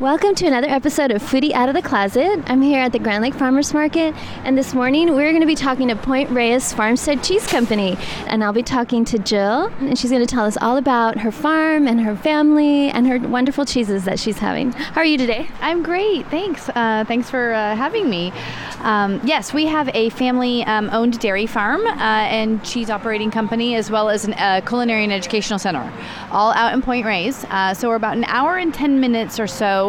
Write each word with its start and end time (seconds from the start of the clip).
Welcome 0.00 0.34
to 0.34 0.46
another 0.48 0.66
episode 0.66 1.12
of 1.12 1.22
Foodie 1.22 1.52
Out 1.52 1.68
of 1.68 1.76
the 1.76 1.80
Closet. 1.80 2.42
I'm 2.46 2.60
here 2.62 2.80
at 2.80 2.90
the 2.90 2.98
Grand 2.98 3.22
Lake 3.22 3.32
Farmers 3.32 3.72
Market, 3.72 4.12
and 4.42 4.58
this 4.58 4.74
morning 4.74 5.14
we're 5.14 5.30
going 5.30 5.40
to 5.40 5.46
be 5.46 5.54
talking 5.54 5.86
to 5.86 5.94
Point 5.94 6.30
Reyes 6.30 6.72
Farmstead 6.72 7.22
Cheese 7.22 7.46
Company. 7.46 7.96
And 8.26 8.42
I'll 8.42 8.52
be 8.52 8.64
talking 8.64 9.04
to 9.04 9.20
Jill, 9.20 9.66
and 9.78 9.96
she's 9.96 10.10
going 10.10 10.26
to 10.26 10.26
tell 10.26 10.46
us 10.46 10.56
all 10.60 10.78
about 10.78 11.18
her 11.18 11.30
farm 11.30 11.86
and 11.86 12.00
her 12.00 12.16
family 12.16 12.90
and 12.90 13.06
her 13.06 13.20
wonderful 13.20 13.64
cheeses 13.64 14.04
that 14.04 14.18
she's 14.18 14.38
having. 14.38 14.72
How 14.72 15.02
are 15.02 15.04
you 15.04 15.16
today? 15.16 15.48
I'm 15.60 15.84
great, 15.84 16.26
thanks. 16.26 16.68
Uh, 16.70 17.04
thanks 17.06 17.30
for 17.30 17.52
uh, 17.52 17.76
having 17.76 18.10
me. 18.10 18.32
Um, 18.80 19.20
yes, 19.24 19.54
we 19.54 19.64
have 19.66 19.88
a 19.94 20.10
family 20.10 20.64
um, 20.64 20.90
owned 20.90 21.20
dairy 21.20 21.46
farm 21.46 21.86
uh, 21.86 21.92
and 21.92 22.62
cheese 22.64 22.90
operating 22.90 23.30
company, 23.30 23.76
as 23.76 23.92
well 23.92 24.10
as 24.10 24.26
a 24.26 24.42
uh, 24.42 24.60
culinary 24.62 25.04
and 25.04 25.12
educational 25.12 25.60
center, 25.60 25.90
all 26.32 26.52
out 26.52 26.74
in 26.74 26.82
Point 26.82 27.06
Reyes. 27.06 27.44
Uh, 27.48 27.72
so 27.72 27.88
we're 27.88 27.94
about 27.94 28.16
an 28.16 28.24
hour 28.24 28.58
and 28.58 28.74
10 28.74 28.98
minutes 28.98 29.38
or 29.38 29.46
so 29.46 29.83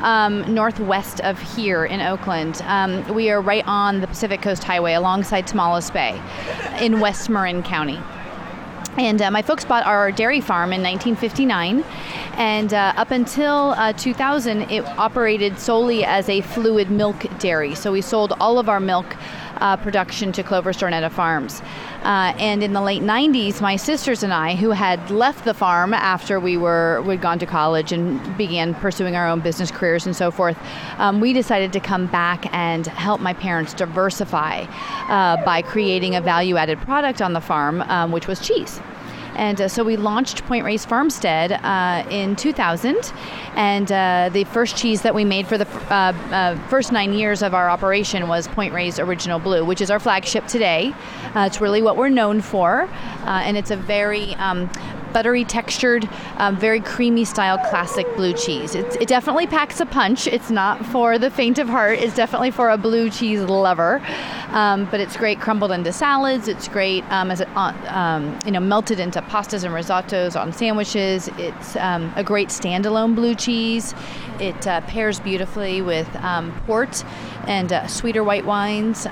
um, 0.00 0.54
northwest 0.54 1.20
of 1.22 1.40
here 1.40 1.86
in 1.86 2.00
Oakland. 2.02 2.60
Um, 2.66 3.02
we 3.14 3.30
are 3.30 3.40
right 3.40 3.64
on 3.66 4.00
the 4.00 4.06
Pacific 4.06 4.42
Coast 4.42 4.62
Highway 4.62 4.92
alongside 4.92 5.46
Tomales 5.46 5.90
Bay 5.90 6.20
in 6.84 7.00
West 7.00 7.30
Marin 7.30 7.62
County. 7.62 7.98
And 8.98 9.22
uh, 9.22 9.30
my 9.30 9.40
folks 9.40 9.64
bought 9.64 9.86
our 9.86 10.12
dairy 10.12 10.40
farm 10.40 10.72
in 10.72 10.82
1959, 10.82 11.84
and 12.34 12.74
uh, 12.74 12.92
up 12.96 13.12
until 13.12 13.70
uh, 13.76 13.92
2000, 13.92 14.62
it 14.62 14.84
operated 14.98 15.58
solely 15.58 16.04
as 16.04 16.28
a 16.28 16.40
fluid 16.40 16.90
milk 16.90 17.24
dairy. 17.38 17.74
So 17.74 17.92
we 17.92 18.02
sold 18.02 18.34
all 18.40 18.58
of 18.58 18.68
our 18.68 18.80
milk 18.80 19.16
uh, 19.60 19.76
production 19.76 20.32
to 20.32 20.42
Clover 20.42 20.72
Stornetta 20.72 21.10
Farms. 21.10 21.62
Uh, 22.02 22.34
and 22.38 22.62
in 22.62 22.72
the 22.72 22.80
late 22.80 23.02
90s, 23.02 23.60
my 23.60 23.76
sisters 23.76 24.22
and 24.22 24.32
I, 24.32 24.54
who 24.54 24.70
had 24.70 25.10
left 25.10 25.44
the 25.44 25.54
farm 25.54 25.92
after 25.92 26.40
we 26.40 26.56
were 26.56 27.02
we'd 27.02 27.20
gone 27.20 27.38
to 27.38 27.46
college 27.46 27.92
and 27.92 28.36
began 28.36 28.74
pursuing 28.74 29.16
our 29.16 29.28
own 29.28 29.40
business 29.40 29.70
careers 29.70 30.06
and 30.06 30.16
so 30.16 30.30
forth, 30.30 30.58
um, 30.98 31.20
we 31.20 31.32
decided 31.32 31.72
to 31.74 31.80
come 31.80 32.06
back 32.06 32.52
and 32.54 32.86
help 32.86 33.20
my 33.20 33.34
parents 33.34 33.74
diversify 33.74 34.64
uh, 35.08 35.42
by 35.44 35.62
creating 35.62 36.16
a 36.16 36.20
value-added 36.20 36.78
product 36.80 37.20
on 37.20 37.32
the 37.32 37.40
farm, 37.40 37.82
um, 37.82 38.12
which 38.12 38.26
was 38.26 38.40
cheese. 38.40 38.80
And 39.40 39.58
uh, 39.58 39.68
so 39.68 39.82
we 39.82 39.96
launched 39.96 40.44
Point 40.44 40.66
Reyes 40.66 40.84
Farmstead 40.84 41.52
uh, 41.52 42.06
in 42.10 42.36
2000. 42.36 43.10
And 43.54 43.90
uh, 43.90 44.28
the 44.30 44.44
first 44.44 44.76
cheese 44.76 45.00
that 45.00 45.14
we 45.14 45.24
made 45.24 45.46
for 45.46 45.56
the 45.56 45.66
uh, 45.90 46.12
uh, 46.30 46.68
first 46.68 46.92
nine 46.92 47.14
years 47.14 47.42
of 47.42 47.54
our 47.54 47.70
operation 47.70 48.28
was 48.28 48.46
Point 48.48 48.74
Reyes 48.74 48.98
Original 48.98 49.38
Blue, 49.38 49.64
which 49.64 49.80
is 49.80 49.90
our 49.90 49.98
flagship 49.98 50.46
today. 50.46 50.92
Uh, 51.34 51.46
it's 51.46 51.58
really 51.58 51.80
what 51.80 51.96
we're 51.96 52.10
known 52.10 52.42
for. 52.42 52.86
and 53.24 53.56
it's 53.56 53.70
a 53.70 53.76
very 53.76 54.34
um, 54.34 54.68
buttery 55.12 55.44
textured, 55.44 56.08
um, 56.36 56.56
very 56.56 56.80
creamy 56.80 57.24
style 57.24 57.58
classic 57.58 58.06
blue 58.16 58.32
cheese. 58.32 58.74
It 58.74 59.08
definitely 59.08 59.46
packs 59.46 59.80
a 59.80 59.86
punch. 59.86 60.26
It's 60.26 60.50
not 60.50 60.84
for 60.86 61.18
the 61.18 61.30
faint 61.30 61.58
of 61.58 61.68
heart. 61.68 61.98
It's 61.98 62.14
definitely 62.14 62.50
for 62.50 62.70
a 62.70 62.78
blue 62.78 63.10
cheese 63.10 63.40
lover. 63.42 64.02
Um, 64.50 64.86
but 64.90 64.98
it's 64.98 65.16
great 65.16 65.40
crumbled 65.40 65.70
into 65.70 65.92
salads. 65.92 66.48
It's 66.48 66.66
great 66.66 67.04
um, 67.10 67.30
as 67.30 67.40
it, 67.40 67.48
um, 67.56 68.36
you 68.44 68.50
know 68.50 68.60
melted 68.60 68.98
into 68.98 69.22
pastas 69.22 69.64
and 69.64 69.72
risottos 69.72 70.40
on 70.40 70.52
sandwiches. 70.52 71.28
It's 71.38 71.76
um, 71.76 72.12
a 72.16 72.24
great 72.24 72.48
standalone 72.48 73.14
blue 73.14 73.34
cheese. 73.34 73.94
It 74.40 74.66
uh, 74.66 74.80
pairs 74.82 75.20
beautifully 75.20 75.82
with 75.82 76.08
um, 76.16 76.52
port 76.66 77.04
and 77.46 77.72
uh, 77.72 77.86
sweeter 77.86 78.24
white 78.24 78.44
wines. 78.44 79.06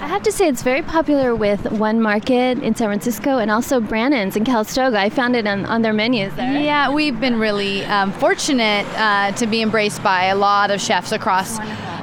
I 0.00 0.08
have 0.08 0.22
to 0.24 0.32
say, 0.32 0.48
it's 0.48 0.62
very 0.62 0.82
popular 0.82 1.34
with 1.34 1.70
One 1.72 2.00
Market 2.00 2.58
in 2.58 2.74
San 2.74 2.88
Francisco 2.88 3.38
and 3.38 3.50
also 3.50 3.80
Brannan's 3.80 4.36
in 4.36 4.44
Calistoga. 4.44 4.98
I 4.98 5.08
found 5.08 5.34
it 5.36 5.46
on, 5.46 5.64
on 5.66 5.82
their 5.82 5.92
menus 5.92 6.34
there. 6.34 6.60
Yeah, 6.60 6.90
we've 6.90 7.18
been 7.18 7.38
really 7.38 7.84
um, 7.86 8.12
fortunate 8.12 8.86
uh, 8.98 9.32
to 9.32 9.46
be 9.46 9.62
embraced 9.62 10.02
by 10.02 10.24
a 10.24 10.36
lot 10.36 10.70
of 10.70 10.80
chefs 10.80 11.12
across 11.12 11.58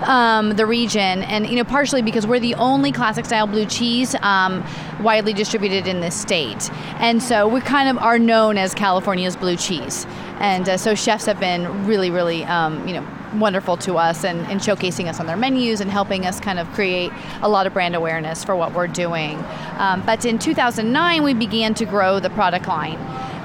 um, 0.07 0.55
the 0.55 0.65
region, 0.65 1.21
and 1.23 1.47
you 1.47 1.55
know, 1.55 1.63
partially 1.63 2.01
because 2.01 2.25
we're 2.25 2.39
the 2.39 2.55
only 2.55 2.91
classic 2.91 3.25
style 3.25 3.45
blue 3.45 3.65
cheese 3.65 4.15
um, 4.21 4.63
widely 5.01 5.33
distributed 5.33 5.85
in 5.85 5.99
this 5.99 6.19
state, 6.19 6.71
and 6.99 7.21
so 7.21 7.47
we 7.47 7.61
kind 7.61 7.87
of 7.87 7.97
are 7.99 8.17
known 8.17 8.57
as 8.57 8.73
California's 8.73 9.35
blue 9.35 9.55
cheese, 9.55 10.07
and 10.39 10.67
uh, 10.67 10.77
so 10.77 10.95
chefs 10.95 11.25
have 11.25 11.39
been 11.39 11.85
really, 11.85 12.09
really, 12.09 12.43
um, 12.45 12.87
you 12.87 12.95
know 12.95 13.05
wonderful 13.33 13.77
to 13.77 13.97
us 13.97 14.23
and, 14.23 14.39
and, 14.47 14.59
showcasing 14.59 15.07
us 15.07 15.19
on 15.19 15.25
their 15.25 15.37
menus 15.37 15.81
and 15.81 15.89
helping 15.89 16.25
us 16.25 16.39
kind 16.39 16.59
of 16.59 16.67
create 16.73 17.11
a 17.41 17.49
lot 17.49 17.67
of 17.67 17.73
brand 17.73 17.95
awareness 17.95 18.43
for 18.43 18.55
what 18.55 18.73
we're 18.73 18.87
doing. 18.87 19.37
Um, 19.77 20.03
but 20.05 20.25
in 20.25 20.39
2009, 20.39 21.23
we 21.23 21.33
began 21.33 21.73
to 21.75 21.85
grow 21.85 22.19
the 22.19 22.29
product 22.29 22.67
line. 22.67 22.97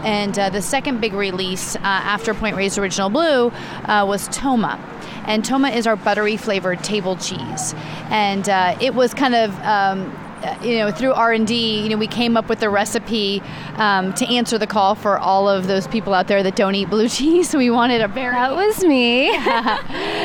And 0.05 0.39
uh, 0.39 0.51
the 0.51 0.63
second 0.63 1.01
big 1.01 1.15
release 1.15 1.75
uh, 1.77 1.81
after 1.83 2.35
Point 2.35 2.57
Reyes 2.57 2.79
Original 2.79 3.11
Blue 3.11 3.49
uh, 3.49 4.05
was 4.07 4.29
Toma. 4.29 4.79
And 5.27 5.45
Toma 5.45 5.71
is 5.71 5.87
our 5.87 5.97
buttery 5.97 6.37
flavored 6.37 6.85
table 6.85 7.17
cheese. 7.17 7.75
And 8.11 8.49
uh, 8.49 8.77
it 8.81 8.95
was 8.95 9.15
kind 9.15 9.35
of 9.35 9.59
um, 9.63 10.26
you 10.63 10.79
know, 10.79 10.91
through 10.91 11.13
R 11.13 11.33
and 11.33 11.47
D, 11.47 11.83
you 11.83 11.89
know, 11.89 11.97
we 11.97 12.07
came 12.07 12.37
up 12.37 12.49
with 12.49 12.61
the 12.61 12.71
recipe 12.71 13.43
um, 13.77 14.15
to 14.15 14.27
answer 14.27 14.59
the 14.59 14.67
call 14.67 14.95
for 14.95 15.19
all 15.19 15.49
of 15.49 15.67
those 15.67 15.87
people 15.87 16.15
out 16.15 16.29
there 16.29 16.43
that 16.43 16.57
don't 16.57 16.75
eat 16.75 16.91
blue 16.91 17.09
cheese. 17.17 17.51
So 17.51 17.59
we 17.59 17.71
wanted 17.71 18.03
a 18.03 18.09
very 18.09 18.37
that 18.37 18.55
was 18.55 18.85
me. 18.85 19.31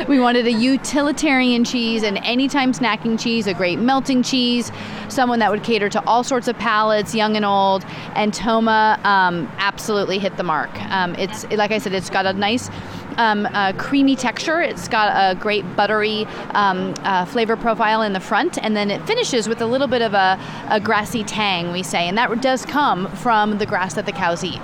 we 0.07 0.19
wanted 0.19 0.45
a 0.45 0.51
utilitarian 0.51 1.63
cheese, 1.63 2.03
an 2.03 2.17
anytime 2.17 2.73
snacking 2.73 3.19
cheese, 3.19 3.47
a 3.47 3.53
great 3.53 3.79
melting 3.79 4.21
cheese, 4.21 4.71
someone 5.07 5.39
that 5.39 5.49
would 5.49 5.63
cater 5.63 5.89
to 5.89 6.05
all 6.05 6.23
sorts 6.23 6.47
of 6.47 6.57
palates, 6.57 7.15
young 7.15 7.35
and 7.35 7.45
old. 7.45 7.85
And 8.15 8.33
Toma 8.33 8.99
um, 9.03 9.51
absolutely 9.57 10.19
hit 10.19 10.37
the 10.37 10.43
mark. 10.43 10.69
Um, 10.91 11.15
it's 11.15 11.49
like 11.51 11.71
I 11.71 11.77
said, 11.77 11.93
it's 11.93 12.09
got 12.09 12.25
a 12.25 12.33
nice 12.33 12.69
um, 13.17 13.47
creamy 13.77 14.15
texture. 14.15 14.61
It's 14.61 14.87
got 14.87 15.11
a 15.15 15.39
great 15.39 15.63
buttery 15.75 16.25
um, 16.51 16.93
uh, 16.99 17.25
flavor 17.25 17.55
profile 17.55 18.01
in 18.01 18.13
the 18.13 18.19
front, 18.19 18.57
and 18.63 18.75
then 18.75 18.91
it 18.91 19.05
finishes 19.05 19.47
with 19.47 19.61
a 19.61 19.65
little 19.65 19.87
bit 19.87 20.01
of 20.01 20.13
a, 20.13 20.39
a 20.69 20.79
grassy 20.79 21.23
tang, 21.23 21.71
we 21.71 21.83
say, 21.83 22.07
and 22.07 22.17
that 22.17 22.41
does 22.41 22.65
come 22.65 23.07
from 23.17 23.57
the 23.57 23.65
grass 23.65 23.93
that 23.95 24.05
the 24.05 24.11
cows 24.11 24.43
eat. 24.43 24.61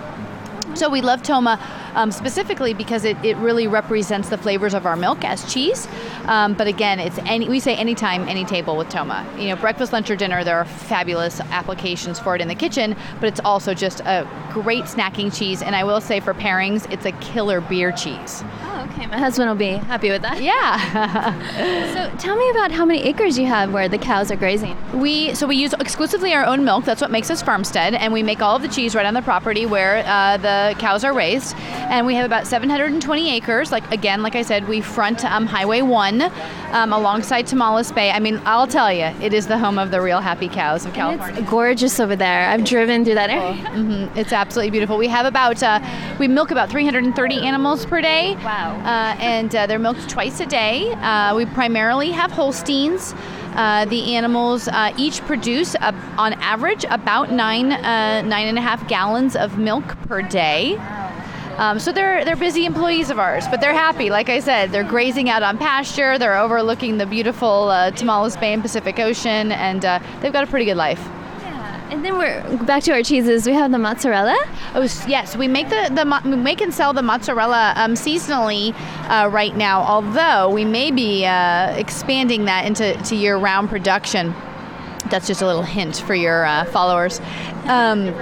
So 0.75 0.89
we 0.89 1.01
love 1.01 1.23
Toma 1.23 1.59
um, 1.97 2.11
specifically 2.11 2.73
because 2.73 3.03
it, 3.03 3.17
it 3.25 3.35
really 3.37 3.67
represents 3.67 4.29
the 4.29 4.37
flavors 4.37 4.73
of 4.73 4.85
our 4.85 4.95
milk 4.95 5.25
as 5.25 5.51
cheese. 5.51 5.87
Um, 6.25 6.53
but 6.53 6.67
again, 6.67 6.99
it's 6.99 7.17
any 7.25 7.49
we 7.49 7.59
say 7.59 7.75
anytime, 7.75 8.29
any 8.29 8.45
table 8.45 8.77
with 8.77 8.87
Toma. 8.89 9.27
You 9.37 9.49
know, 9.49 9.55
breakfast, 9.55 9.91
lunch, 9.91 10.09
or 10.09 10.15
dinner. 10.15 10.43
There 10.43 10.57
are 10.57 10.65
fabulous 10.65 11.41
applications 11.41 12.19
for 12.19 12.35
it 12.35 12.41
in 12.41 12.47
the 12.47 12.55
kitchen, 12.55 12.95
but 13.19 13.27
it's 13.27 13.39
also 13.43 13.73
just 13.73 13.99
a 14.01 14.29
great 14.53 14.85
snacking 14.85 15.35
cheese. 15.35 15.61
And 15.61 15.75
I 15.75 15.83
will 15.83 15.99
say 15.99 16.19
for 16.19 16.33
pairings, 16.33 16.89
it's 16.91 17.05
a 17.05 17.11
killer 17.13 17.61
beer 17.61 17.91
cheese. 17.91 18.43
Oh, 18.61 18.76
okay. 18.91 19.07
My 19.07 19.17
husband 19.17 19.49
will 19.49 19.55
be 19.55 19.71
happy 19.71 20.09
with 20.09 20.21
that. 20.21 20.41
Yeah. 20.41 21.93
so 21.93 22.17
tell 22.17 22.35
me 22.35 22.49
about 22.51 22.71
how 22.71 22.85
many 22.85 23.03
acres 23.03 23.37
you 23.37 23.45
have 23.45 23.73
where 23.73 23.87
the 23.87 23.97
cows 23.97 24.31
are 24.31 24.35
grazing. 24.35 24.77
We 24.93 25.33
so 25.35 25.47
we 25.47 25.55
use 25.55 25.73
exclusively 25.73 26.33
our 26.33 26.45
own 26.45 26.63
milk. 26.63 26.85
That's 26.85 27.01
what 27.01 27.11
makes 27.11 27.29
us 27.29 27.41
farmstead, 27.41 27.93
and 27.93 28.13
we 28.13 28.23
make 28.23 28.41
all 28.41 28.55
of 28.55 28.61
the 28.61 28.67
cheese 28.67 28.95
right 28.95 29.05
on 29.05 29.13
the 29.13 29.21
property 29.21 29.65
where 29.65 30.03
uh, 30.05 30.37
the 30.37 30.75
cows 30.79 31.03
are 31.03 31.13
raised 31.13 31.55
and 31.89 32.05
we 32.05 32.15
have 32.15 32.25
about 32.25 32.47
720 32.47 33.31
acres. 33.31 33.71
Like 33.71 33.89
again, 33.91 34.21
like 34.21 34.35
I 34.35 34.41
said, 34.41 34.67
we 34.67 34.81
front 34.81 35.23
um, 35.25 35.45
Highway 35.45 35.81
One 35.81 36.21
um, 36.71 36.93
alongside 36.93 37.47
Tomales 37.47 37.93
Bay. 37.93 38.11
I 38.11 38.19
mean, 38.19 38.41
I'll 38.45 38.67
tell 38.67 38.91
you, 38.91 39.05
it 39.21 39.33
is 39.33 39.47
the 39.47 39.57
home 39.57 39.79
of 39.79 39.91
the 39.91 40.01
real 40.01 40.19
happy 40.19 40.49
cows 40.49 40.85
of 40.85 40.93
California. 40.93 41.41
It's 41.41 41.49
gorgeous 41.49 41.99
over 41.99 42.15
there. 42.15 42.49
I've 42.49 42.63
driven 42.63 43.05
through 43.05 43.15
that 43.15 43.29
area. 43.29 43.63
Mm-hmm. 43.63 44.17
It's 44.17 44.33
absolutely 44.33 44.71
beautiful. 44.71 44.97
We 44.97 45.07
have 45.07 45.25
about 45.25 45.61
uh, 45.63 45.79
we 46.19 46.27
milk 46.27 46.51
about 46.51 46.69
330 46.69 47.35
animals 47.41 47.85
per 47.85 48.01
day. 48.01 48.35
Wow. 48.43 48.76
Uh, 48.85 49.15
and 49.19 49.55
uh, 49.55 49.67
they're 49.67 49.79
milked 49.79 50.09
twice 50.09 50.39
a 50.39 50.45
day. 50.45 50.91
Uh, 50.93 51.35
we 51.35 51.45
primarily 51.45 52.11
have 52.11 52.31
Holsteins. 52.31 53.13
Uh, 53.55 53.85
the 53.85 54.15
animals 54.15 54.67
uh, 54.67 54.93
each 54.97 55.19
produce, 55.21 55.75
on 55.75 56.33
average, 56.33 56.85
about 56.89 57.31
nine, 57.31 57.71
uh, 57.71 58.21
nine 58.21 58.47
and 58.47 58.57
a 58.57 58.61
half 58.61 58.87
gallons 58.87 59.35
of 59.35 59.57
milk 59.57 59.83
per 60.07 60.21
day. 60.21 60.77
Um, 61.57 61.79
so 61.79 61.91
they're 61.91 62.23
they're 62.23 62.35
busy 62.35 62.65
employees 62.65 63.09
of 63.09 63.17
ours, 63.17 63.45
but 63.49 63.59
they're 63.59 63.73
happy. 63.73 64.11
Like 64.11 64.29
I 64.29 64.41
said, 64.41 64.71
they're 64.71 64.83
grazing 64.83 65.27
out 65.27 65.41
on 65.41 65.57
pasture. 65.57 66.19
They're 66.19 66.37
overlooking 66.37 66.99
the 66.99 67.07
beautiful 67.07 67.69
Tomales 67.95 68.39
Bay 68.39 68.53
and 68.53 68.61
Pacific 68.61 68.99
Ocean, 68.99 69.51
and 69.51 69.81
they've 70.21 70.33
got 70.33 70.43
a 70.43 70.47
pretty 70.47 70.65
good 70.65 70.77
life. 70.77 71.03
And 71.89 72.03
then 72.03 72.17
we're 72.17 72.57
back 72.65 72.83
to 72.83 72.91
our 72.91 73.01
cheeses. 73.01 73.45
We 73.45 73.53
have 73.53 73.71
the 73.71 73.79
mozzarella. 73.79 74.35
Oh 74.75 74.81
yes, 75.07 75.37
we 75.37 75.47
make 75.47 75.69
the, 75.69 75.89
the 75.93 76.21
we 76.29 76.35
make 76.35 76.59
and 76.59 76.73
sell 76.73 76.91
the 76.91 77.01
mozzarella 77.01 77.73
um, 77.77 77.93
seasonally 77.93 78.75
uh, 79.09 79.29
right 79.29 79.55
now. 79.55 79.83
Although 79.83 80.49
we 80.49 80.65
may 80.65 80.91
be 80.91 81.25
uh, 81.25 81.73
expanding 81.77 82.43
that 82.45 82.65
into 82.65 82.93
to 83.03 83.15
year-round 83.15 83.69
production. 83.69 84.35
That's 85.09 85.27
just 85.27 85.41
a 85.41 85.45
little 85.45 85.63
hint 85.63 85.95
for 85.95 86.13
your 86.13 86.45
uh, 86.45 86.65
followers. 86.65 87.21
Um, 87.65 88.13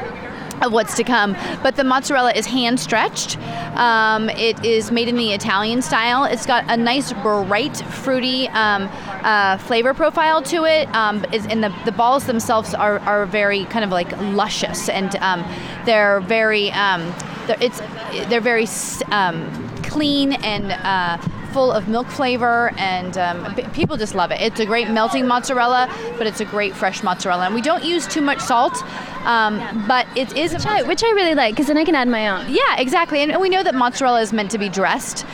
of 0.61 0.71
what's 0.71 0.95
to 0.95 1.03
come. 1.03 1.35
But 1.63 1.75
the 1.75 1.83
mozzarella 1.83 2.31
is 2.33 2.45
hand 2.45 2.79
stretched. 2.79 3.37
Um, 3.77 4.29
it 4.29 4.63
is 4.63 4.91
made 4.91 5.07
in 5.07 5.15
the 5.15 5.33
Italian 5.33 5.81
style. 5.81 6.25
It's 6.25 6.45
got 6.45 6.63
a 6.69 6.77
nice 6.77 7.13
bright, 7.13 7.77
fruity 7.77 8.47
um, 8.49 8.89
uh, 9.23 9.57
flavor 9.57 9.93
profile 9.93 10.41
to 10.43 10.65
it. 10.65 10.87
Um, 10.95 11.25
and 11.31 11.63
the, 11.63 11.75
the 11.85 11.91
balls 11.91 12.25
themselves 12.25 12.73
are, 12.73 12.99
are 12.99 13.25
very 13.25 13.65
kind 13.65 13.83
of 13.83 13.91
like 13.91 14.11
luscious 14.19 14.89
and 14.89 15.15
um, 15.17 15.43
they're 15.85 16.21
very, 16.21 16.71
um, 16.71 17.13
they're, 17.47 17.57
it's, 17.59 17.81
they're 18.29 18.41
very 18.41 18.67
um, 19.11 19.69
clean 19.83 20.33
and 20.33 20.71
uh, 20.71 21.17
full 21.55 21.71
of 21.71 21.87
milk 21.87 22.07
flavor, 22.07 22.73
and 22.77 23.17
um, 23.17 23.55
people 23.71 23.95
just 23.95 24.13
love 24.13 24.29
it. 24.29 24.41
It's 24.41 24.59
a 24.59 24.65
great 24.65 24.89
melting 24.89 25.25
mozzarella, 25.25 25.87
but 26.17 26.27
it's 26.27 26.41
a 26.41 26.45
great 26.55 26.75
fresh 26.75 27.01
mozzarella. 27.01 27.45
And 27.45 27.55
we 27.55 27.61
don't 27.61 27.85
use 27.85 28.05
too 28.07 28.19
much 28.21 28.41
salt, 28.41 28.75
um, 29.23 29.53
but 29.87 30.05
it 30.17 30.35
is 30.35 30.51
Which 30.51 30.65
I, 30.65 30.81
which 30.83 31.01
I 31.01 31.11
really 31.11 31.33
like 31.33 31.53
because 31.53 31.67
then 31.67 31.77
I 31.77 31.85
can 31.85 31.95
add 31.95 32.09
my 32.09 32.27
own. 32.27 32.53
yeah, 32.53 32.75
exactly. 32.77 33.21
And 33.21 33.39
we 33.39 33.47
know 33.47 33.63
that 33.63 33.73
mozzarella 33.73 34.19
is 34.19 34.33
meant 34.33 34.51
to 34.51 34.57
be 34.57 34.67
dressed, 34.67 35.25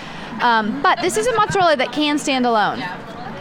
um, 0.42 0.80
but 0.84 1.02
this 1.02 1.18
is 1.18 1.26
a 1.26 1.36
mozzarella 1.36 1.76
that 1.78 1.92
can 1.92 2.20
stand 2.20 2.46
alone. 2.46 2.84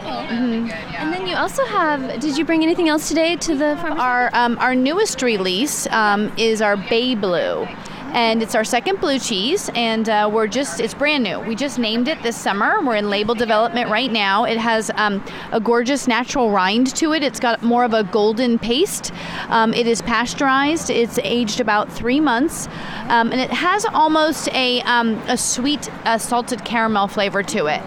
And 0.03 1.13
then 1.13 1.27
you 1.27 1.35
also 1.35 1.63
have. 1.65 2.19
Did 2.19 2.35
you 2.35 2.45
bring 2.45 2.63
anything 2.63 2.89
else 2.89 3.07
today 3.07 3.35
to 3.35 3.55
the 3.55 3.77
farmers? 3.79 3.99
Our 3.99 4.29
um, 4.33 4.57
our 4.57 4.73
newest 4.73 5.21
release 5.21 5.85
um, 5.91 6.31
is 6.35 6.63
our 6.63 6.77
Bay 6.77 7.13
Blue. 7.13 7.67
And 8.13 8.43
it's 8.43 8.55
our 8.55 8.65
second 8.65 8.99
blue 8.99 9.19
cheese, 9.19 9.69
and 9.73 10.09
uh, 10.09 10.29
we're 10.31 10.47
just, 10.47 10.81
it's 10.81 10.93
brand 10.93 11.23
new. 11.23 11.39
We 11.39 11.55
just 11.55 11.79
named 11.79 12.09
it 12.09 12.21
this 12.23 12.35
summer. 12.35 12.81
We're 12.83 12.97
in 12.97 13.09
label 13.09 13.35
development 13.35 13.89
right 13.89 14.11
now. 14.11 14.43
It 14.43 14.57
has 14.57 14.91
um, 14.95 15.23
a 15.53 15.61
gorgeous 15.61 16.09
natural 16.09 16.51
rind 16.51 16.93
to 16.97 17.13
it. 17.13 17.23
It's 17.23 17.39
got 17.39 17.63
more 17.63 17.85
of 17.85 17.93
a 17.93 18.03
golden 18.03 18.59
paste. 18.59 19.13
Um, 19.47 19.73
it 19.73 19.87
is 19.87 20.01
pasteurized, 20.01 20.89
it's 20.89 21.19
aged 21.19 21.61
about 21.61 21.89
three 21.89 22.19
months, 22.19 22.67
um, 23.07 23.31
and 23.31 23.39
it 23.39 23.51
has 23.51 23.85
almost 23.85 24.49
a, 24.49 24.81
um, 24.81 25.17
a 25.29 25.37
sweet, 25.37 25.89
uh, 26.05 26.17
salted 26.17 26.65
caramel 26.65 27.07
flavor 27.07 27.43
to 27.43 27.67
it. 27.67 27.81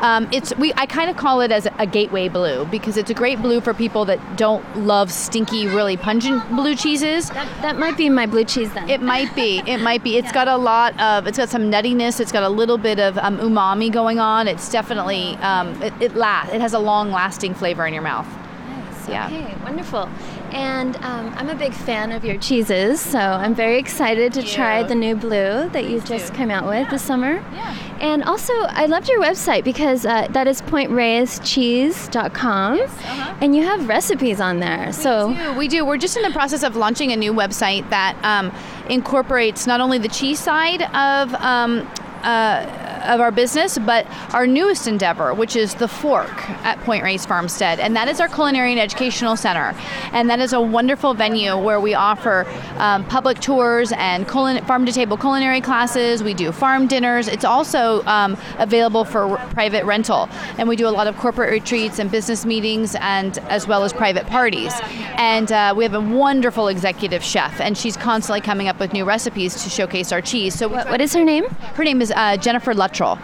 Um, 0.00 0.28
it's 0.32 0.56
we 0.56 0.72
I 0.74 0.86
kind 0.86 1.10
of 1.10 1.16
call 1.16 1.40
it 1.40 1.50
as 1.50 1.66
a 1.78 1.86
gateway 1.86 2.28
blue 2.28 2.64
because 2.66 2.96
it's 2.96 3.10
a 3.10 3.14
great 3.14 3.42
blue 3.42 3.60
for 3.60 3.74
people 3.74 4.04
that 4.04 4.36
don't 4.36 4.64
love 4.76 5.10
stinky, 5.10 5.66
really 5.66 5.96
pungent 5.96 6.48
blue 6.50 6.76
cheeses. 6.76 7.30
That, 7.30 7.48
that 7.62 7.78
might 7.78 7.96
be 7.96 8.08
my 8.08 8.26
blue 8.26 8.44
cheese 8.44 8.72
then. 8.74 8.88
It 8.88 9.02
might 9.02 9.34
be. 9.34 9.62
It 9.68 9.80
might 9.82 10.02
be. 10.02 10.16
It's 10.16 10.32
got 10.32 10.48
a 10.48 10.56
lot 10.56 10.98
of. 10.98 11.26
It's 11.26 11.36
got 11.38 11.48
some 11.50 11.70
nuttiness. 11.70 12.20
It's 12.20 12.32
got 12.32 12.42
a 12.42 12.48
little 12.48 12.78
bit 12.78 12.98
of 12.98 13.18
um, 13.18 13.38
umami 13.38 13.92
going 13.92 14.18
on. 14.18 14.48
It's 14.48 14.70
definitely. 14.70 15.36
Um, 15.36 15.80
it 15.82 15.92
it, 16.00 16.14
la- 16.14 16.46
it 16.50 16.60
has 16.60 16.72
a 16.72 16.78
long 16.78 17.10
lasting 17.10 17.54
flavor 17.54 17.86
in 17.86 17.92
your 17.92 18.02
mouth. 18.02 18.26
Nice. 18.26 19.08
Yeah. 19.08 19.26
Okay, 19.26 19.54
wonderful. 19.64 20.08
And 20.52 20.96
um, 20.96 21.32
I'm 21.36 21.50
a 21.50 21.54
big 21.54 21.74
fan 21.74 22.10
of 22.12 22.24
your 22.24 22.38
cheeses, 22.38 23.00
so 23.00 23.18
I'm 23.18 23.54
very 23.54 23.78
excited 23.78 24.32
to 24.34 24.42
try 24.42 24.82
the 24.82 24.94
new 24.94 25.14
blue 25.14 25.68
that 25.70 25.88
you 25.88 26.00
just 26.00 26.34
came 26.34 26.50
out 26.50 26.66
with 26.66 26.90
this 26.90 27.02
summer. 27.02 27.44
Yeah. 27.52 27.76
And 28.00 28.24
also, 28.24 28.52
I 28.54 28.86
loved 28.86 29.08
your 29.08 29.20
website 29.20 29.62
because 29.64 30.06
uh, 30.06 30.28
that 30.30 30.46
is 30.46 30.62
pointreyescheese.com, 30.62 32.80
uh-huh. 32.80 33.34
and 33.40 33.56
you 33.56 33.64
have 33.64 33.88
recipes 33.88 34.40
on 34.40 34.60
there. 34.60 34.92
so 34.92 35.34
do, 35.34 35.58
we 35.58 35.66
do. 35.68 35.84
We're 35.84 35.98
just 35.98 36.16
in 36.16 36.22
the 36.22 36.30
process 36.30 36.62
of 36.62 36.76
launching 36.76 37.10
a 37.12 37.16
new 37.16 37.34
website 37.34 37.90
that 37.90 38.16
um, 38.24 38.52
incorporates 38.88 39.66
not 39.66 39.80
only 39.80 39.98
the 39.98 40.08
cheese 40.08 40.38
side 40.38 40.82
of 40.94 41.34
um, 41.34 41.90
uh, 42.22 42.87
of 43.02 43.20
our 43.20 43.30
business, 43.30 43.78
but 43.78 44.06
our 44.34 44.46
newest 44.46 44.86
endeavor, 44.86 45.34
which 45.34 45.56
is 45.56 45.74
the 45.74 45.88
Fork 45.88 46.48
at 46.64 46.78
Point 46.80 47.02
Reyes 47.02 47.26
Farmstead, 47.26 47.80
and 47.80 47.94
that 47.96 48.08
is 48.08 48.20
our 48.20 48.28
culinary 48.28 48.72
and 48.72 48.80
educational 48.80 49.36
center, 49.36 49.74
and 50.12 50.28
that 50.30 50.40
is 50.40 50.52
a 50.52 50.60
wonderful 50.60 51.14
venue 51.14 51.56
where 51.56 51.80
we 51.80 51.94
offer 51.94 52.46
um, 52.78 53.04
public 53.06 53.40
tours 53.40 53.92
and 53.92 54.26
culin- 54.26 54.66
farm 54.66 54.86
to 54.86 54.92
table 54.92 55.16
culinary 55.16 55.60
classes. 55.60 56.22
We 56.22 56.34
do 56.34 56.52
farm 56.52 56.86
dinners. 56.86 57.28
It's 57.28 57.44
also 57.44 58.02
um, 58.04 58.36
available 58.58 59.04
for 59.04 59.22
r- 59.36 59.48
private 59.50 59.84
rental, 59.84 60.28
and 60.58 60.68
we 60.68 60.76
do 60.76 60.86
a 60.86 60.90
lot 60.90 61.06
of 61.06 61.16
corporate 61.16 61.50
retreats 61.50 61.98
and 61.98 62.10
business 62.10 62.44
meetings, 62.44 62.96
and 63.00 63.38
as 63.48 63.66
well 63.66 63.84
as 63.84 63.92
private 63.92 64.26
parties. 64.26 64.72
And 65.16 65.50
uh, 65.52 65.74
we 65.76 65.84
have 65.84 65.94
a 65.94 66.00
wonderful 66.00 66.68
executive 66.68 67.22
chef, 67.22 67.60
and 67.60 67.76
she's 67.76 67.96
constantly 67.96 68.40
coming 68.40 68.68
up 68.68 68.78
with 68.78 68.92
new 68.92 69.04
recipes 69.04 69.62
to 69.62 69.70
showcase 69.70 70.12
our 70.12 70.20
cheese. 70.20 70.54
So 70.54 70.68
what, 70.68 70.88
what 70.88 71.00
is 71.00 71.12
her 71.14 71.24
name? 71.24 71.44
her 71.74 71.84
name 71.84 72.00
is 72.02 72.12
uh, 72.14 72.36
Jennifer 72.36 72.74
Luttrell. 72.88 73.18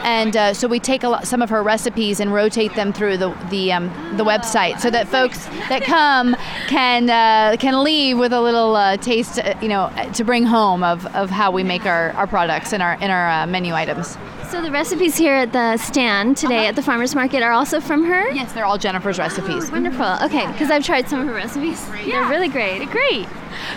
And 0.00 0.36
uh, 0.36 0.52
so 0.52 0.68
we 0.68 0.78
take 0.78 1.02
lot, 1.02 1.26
some 1.26 1.40
of 1.40 1.48
her 1.50 1.62
recipes 1.62 2.20
and 2.20 2.32
rotate 2.32 2.74
them 2.74 2.92
through 2.92 3.16
the 3.16 3.34
the, 3.50 3.72
um, 3.72 3.88
the 4.16 4.24
website 4.24 4.78
so 4.78 4.90
that 4.90 5.08
folks 5.08 5.46
that 5.70 5.82
come 5.82 6.36
can 6.68 7.08
uh, 7.08 7.56
can 7.58 7.82
leave 7.82 8.18
with 8.18 8.32
a 8.32 8.40
little 8.40 8.76
uh, 8.76 8.98
taste, 8.98 9.38
uh, 9.38 9.54
you 9.62 9.68
know, 9.68 9.90
to 10.12 10.22
bring 10.22 10.44
home 10.44 10.84
of, 10.84 11.06
of 11.14 11.30
how 11.30 11.50
we 11.50 11.62
make 11.62 11.86
our, 11.86 12.12
our 12.12 12.26
products 12.26 12.72
and 12.72 12.82
our 12.82 12.94
in 13.00 13.10
our 13.10 13.30
uh, 13.30 13.46
menu 13.46 13.74
items. 13.74 14.18
So 14.56 14.62
the 14.62 14.70
recipes 14.70 15.18
here 15.18 15.34
at 15.34 15.52
the 15.52 15.76
stand 15.76 16.38
today 16.38 16.66
at 16.66 16.76
the 16.76 16.82
farmers 16.82 17.14
market 17.14 17.42
are 17.42 17.52
also 17.52 17.78
from 17.78 18.06
her. 18.06 18.30
Yes, 18.30 18.54
they're 18.54 18.64
all 18.64 18.78
Jennifer's 18.78 19.18
recipes. 19.18 19.70
Wonderful. 19.70 20.06
Okay, 20.22 20.50
because 20.50 20.70
I've 20.70 20.82
tried 20.82 21.10
some 21.10 21.20
of 21.20 21.26
her 21.26 21.34
recipes. 21.34 21.86
They're 21.90 22.26
really 22.26 22.48
great. 22.48 22.88
Great. 22.88 23.28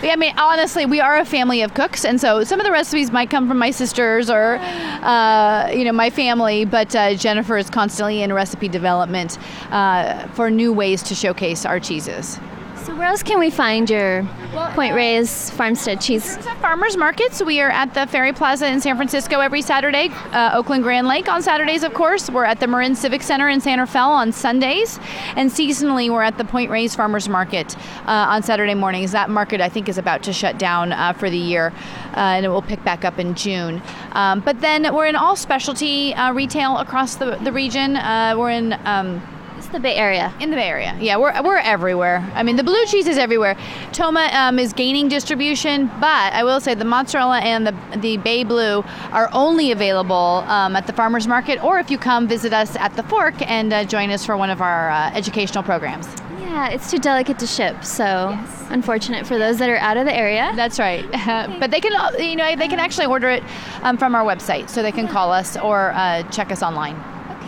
Yeah, 0.02 0.12
I 0.12 0.16
mean, 0.16 0.32
honestly, 0.38 0.86
we 0.86 0.98
are 0.98 1.18
a 1.18 1.26
family 1.26 1.60
of 1.60 1.74
cooks, 1.74 2.06
and 2.06 2.18
so 2.18 2.44
some 2.44 2.60
of 2.60 2.64
the 2.64 2.72
recipes 2.72 3.10
might 3.10 3.28
come 3.28 3.46
from 3.46 3.58
my 3.58 3.70
sisters 3.70 4.30
or, 4.30 4.56
uh, 4.56 5.68
you 5.70 5.84
know, 5.84 5.92
my 5.92 6.08
family. 6.08 6.64
But 6.64 6.96
uh, 6.96 7.12
Jennifer 7.12 7.58
is 7.58 7.68
constantly 7.68 8.22
in 8.22 8.32
recipe 8.32 8.68
development 8.68 9.36
uh, 9.70 10.28
for 10.28 10.50
new 10.50 10.72
ways 10.72 11.02
to 11.02 11.14
showcase 11.14 11.66
our 11.66 11.78
cheeses. 11.78 12.38
So 12.84 12.96
where 12.96 13.08
else 13.08 13.22
can 13.22 13.38
we 13.38 13.50
find 13.50 13.90
your 13.90 14.26
Point 14.74 14.94
Reyes 14.94 15.50
Farmstead 15.50 16.00
cheese? 16.00 16.38
Farmers 16.62 16.96
markets, 16.96 17.42
we 17.42 17.60
are 17.60 17.68
at 17.68 17.92
the 17.92 18.06
Ferry 18.06 18.32
Plaza 18.32 18.68
in 18.68 18.80
San 18.80 18.96
Francisco 18.96 19.40
every 19.40 19.60
Saturday. 19.60 20.08
Uh, 20.32 20.52
Oakland 20.54 20.82
Grand 20.82 21.06
Lake 21.06 21.28
on 21.28 21.42
Saturdays, 21.42 21.82
of 21.82 21.92
course. 21.92 22.30
We're 22.30 22.44
at 22.44 22.58
the 22.58 22.66
Marin 22.66 22.94
Civic 22.94 23.22
Center 23.22 23.50
in 23.50 23.60
San 23.60 23.80
Rafael 23.80 24.10
on 24.10 24.32
Sundays, 24.32 24.98
and 25.36 25.50
seasonally 25.50 26.10
we're 26.10 26.22
at 26.22 26.38
the 26.38 26.44
Point 26.44 26.70
Reyes 26.70 26.94
Farmers 26.94 27.28
Market 27.28 27.76
uh, 28.06 28.26
on 28.30 28.42
Saturday 28.42 28.74
mornings. 28.74 29.12
That 29.12 29.28
market, 29.28 29.60
I 29.60 29.68
think, 29.68 29.90
is 29.90 29.98
about 29.98 30.22
to 30.22 30.32
shut 30.32 30.58
down 30.58 30.92
uh, 30.92 31.12
for 31.12 31.28
the 31.28 31.38
year, 31.38 31.74
uh, 32.14 32.16
and 32.16 32.46
it 32.46 32.48
will 32.48 32.62
pick 32.62 32.82
back 32.82 33.04
up 33.04 33.18
in 33.18 33.34
June. 33.34 33.82
Um, 34.12 34.40
but 34.40 34.62
then 34.62 34.94
we're 34.94 35.06
in 35.06 35.16
all 35.16 35.36
specialty 35.36 36.14
uh, 36.14 36.32
retail 36.32 36.78
across 36.78 37.16
the, 37.16 37.36
the 37.44 37.52
region. 37.52 37.96
Uh, 37.96 38.34
we're 38.38 38.50
in. 38.50 38.72
Um, 38.86 39.22
The 39.72 39.78
Bay 39.78 39.94
Area. 39.94 40.34
in 40.40 40.50
the 40.50 40.56
Bay 40.56 40.68
Area. 40.68 40.96
Yeah, 41.00 41.16
we're, 41.16 41.40
we're 41.42 41.58
everywhere. 41.58 42.28
I 42.34 42.42
mean, 42.42 42.56
the 42.56 42.64
blue 42.64 42.84
cheese 42.86 43.06
is 43.06 43.18
everywhere. 43.18 43.56
Toma 43.92 44.28
um, 44.32 44.58
is 44.58 44.72
gaining 44.72 45.06
distribution, 45.06 45.86
but 46.00 46.32
I 46.32 46.42
will 46.42 46.60
say 46.60 46.74
the 46.74 46.84
mozzarella 46.84 47.38
and 47.38 47.64
the, 47.64 47.76
the 47.96 48.16
Bay 48.16 48.42
Blue 48.42 48.82
are 49.12 49.28
only 49.32 49.70
available 49.70 50.44
um, 50.48 50.74
at 50.74 50.88
the 50.88 50.92
farmer's 50.92 51.28
market, 51.28 51.62
or 51.62 51.78
if 51.78 51.88
you 51.88 51.98
come 51.98 52.26
visit 52.26 52.52
us 52.52 52.74
at 52.76 52.96
the 52.96 53.04
Fork 53.04 53.34
and 53.48 53.72
uh, 53.72 53.84
join 53.84 54.10
us 54.10 54.26
for 54.26 54.36
one 54.36 54.50
of 54.50 54.60
our 54.60 54.90
uh, 54.90 55.12
educational 55.14 55.62
programs. 55.62 56.08
Yeah, 56.40 56.70
it's 56.70 56.90
too 56.90 56.98
delicate 56.98 57.38
to 57.38 57.46
ship, 57.46 57.84
so 57.84 58.36
unfortunate 58.70 59.24
for 59.24 59.38
those 59.38 59.58
that 59.58 59.70
are 59.70 59.76
out 59.76 59.96
of 59.96 60.04
the 60.04 60.14
area. 60.14 60.52
That's 60.56 60.80
right. 60.80 61.08
but 61.60 61.70
they 61.70 61.80
can, 61.80 61.92
you 62.18 62.34
know, 62.34 62.56
they 62.56 62.66
can 62.66 62.80
actually 62.80 63.06
order 63.06 63.30
it 63.30 63.44
um, 63.82 63.96
from 63.96 64.16
our 64.16 64.24
website, 64.24 64.68
so 64.68 64.82
they 64.82 64.90
can 64.90 65.06
call 65.06 65.30
us 65.30 65.56
or 65.56 65.92
uh, 65.92 66.24
check 66.30 66.50
us 66.50 66.60
online. 66.60 66.96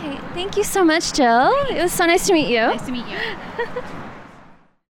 Okay, 0.03 0.17
thank 0.33 0.57
you 0.57 0.65
so 0.65 0.83
much, 0.83 1.13
Jill. 1.13 1.49
It 1.69 1.81
was 1.81 1.93
so 1.93 2.05
nice 2.05 2.27
to 2.27 2.33
meet 2.33 2.49
you. 2.49 2.59
Nice 2.59 2.85
to 2.85 2.91
meet 2.91 3.05
you. 3.07 3.17